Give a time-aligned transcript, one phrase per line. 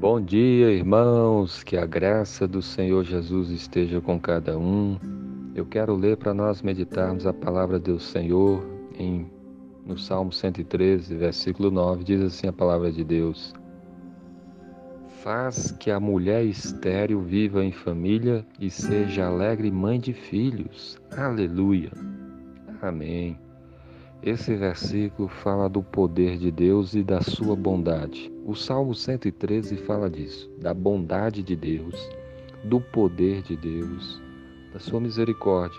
[0.00, 4.96] Bom dia, irmãos, que a graça do Senhor Jesus esteja com cada um.
[5.56, 8.64] Eu quero ler para nós meditarmos a palavra do Senhor
[8.96, 9.28] em
[9.84, 13.52] no Salmo 113, versículo 9, diz assim a palavra de Deus:
[15.20, 20.96] Faz que a mulher estéril viva em família e seja alegre mãe de filhos.
[21.10, 21.90] Aleluia.
[22.80, 23.36] Amém.
[24.22, 28.32] Esse versículo fala do poder de Deus e da sua bondade.
[28.44, 31.94] O Salmo 113 fala disso, da bondade de Deus,
[32.64, 34.20] do poder de Deus,
[34.72, 35.78] da sua misericórdia.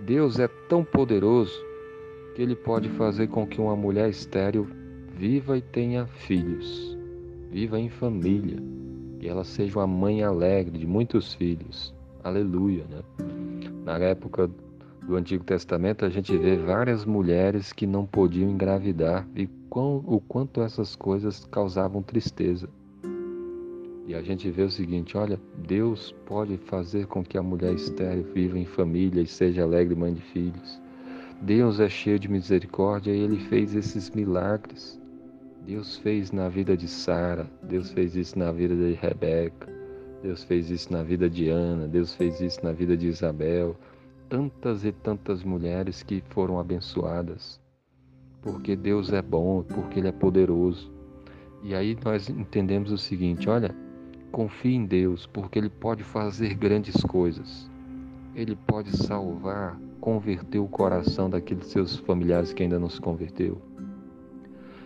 [0.00, 1.56] Deus é tão poderoso
[2.34, 4.66] que ele pode fazer com que uma mulher estéril
[5.14, 6.98] viva e tenha filhos,
[7.48, 8.56] viva em família,
[9.20, 11.94] e ela seja uma mãe alegre de muitos filhos.
[12.24, 13.02] Aleluia, né?
[13.84, 14.50] Na época
[15.06, 20.20] do Antigo Testamento, a gente vê várias mulheres que não podiam engravidar e quão, o
[20.20, 22.68] quanto essas coisas causavam tristeza.
[24.06, 28.24] E a gente vê o seguinte: olha, Deus pode fazer com que a mulher estéril
[28.34, 30.80] viva em família e seja alegre mãe de filhos.
[31.40, 35.00] Deus é cheio de misericórdia e ele fez esses milagres.
[35.66, 39.68] Deus fez na vida de Sara, Deus fez isso na vida de Rebeca,
[40.22, 43.76] Deus fez isso na vida de Ana, Deus fez isso na vida de Isabel,
[44.28, 47.60] tantas e tantas mulheres que foram abençoadas,
[48.40, 50.90] porque Deus é bom, porque Ele é poderoso.
[51.62, 53.74] E aí nós entendemos o seguinte: olha,
[54.30, 57.70] confie em Deus, porque Ele pode fazer grandes coisas.
[58.34, 63.60] Ele pode salvar, converter o coração daqueles seus familiares que ainda não se converteu.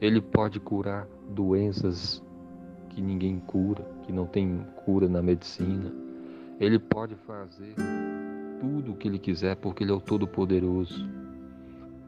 [0.00, 2.22] Ele pode curar doenças
[2.90, 5.92] que ninguém cura, que não tem cura na medicina.
[6.58, 7.74] Ele pode fazer
[9.00, 11.08] que Ele quiser, porque Ele é o Todo-Poderoso.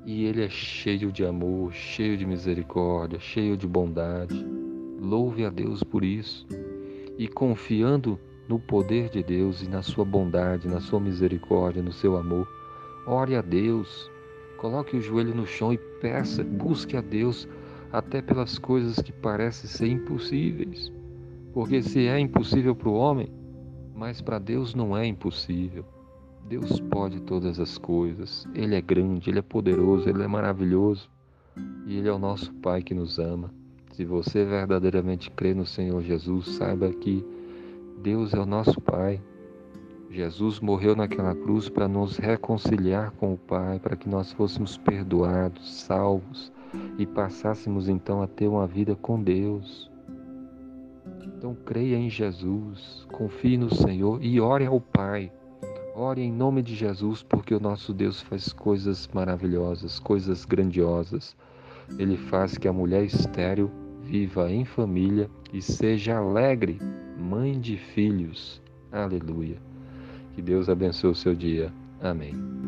[0.04, 4.46] E Ele é cheio de amor, cheio de misericórdia, cheio de bondade.
[5.00, 6.46] Louve a Deus por isso.
[7.18, 12.16] E confiando no poder de Deus e na sua bondade, na sua misericórdia, no seu
[12.16, 12.46] amor,
[13.06, 14.10] ore a Deus.
[14.58, 17.48] Coloque o joelho no chão e peça, busque a Deus
[17.92, 20.92] até pelas coisas que parecem ser impossíveis.
[21.52, 23.28] Porque se é impossível para o homem,
[23.94, 25.84] mas para Deus não é impossível.
[26.52, 28.46] Deus pode todas as coisas.
[28.54, 31.08] Ele é grande, Ele é poderoso, Ele é maravilhoso.
[31.86, 33.50] E Ele é o nosso Pai que nos ama.
[33.92, 37.24] Se você verdadeiramente crê no Senhor Jesus, saiba que
[38.02, 39.18] Deus é o nosso Pai.
[40.10, 45.72] Jesus morreu naquela cruz para nos reconciliar com o Pai, para que nós fôssemos perdoados,
[45.84, 46.52] salvos
[46.98, 49.90] e passássemos então a ter uma vida com Deus.
[51.24, 55.32] Então creia em Jesus, confie no Senhor e ore ao Pai
[55.94, 61.36] Ore em nome de Jesus, porque o nosso Deus faz coisas maravilhosas, coisas grandiosas.
[61.98, 63.70] Ele faz que a mulher estéril
[64.00, 66.78] viva em família e seja alegre,
[67.18, 68.62] mãe de filhos.
[68.90, 69.58] Aleluia.
[70.34, 71.72] Que Deus abençoe o seu dia.
[72.00, 72.61] Amém.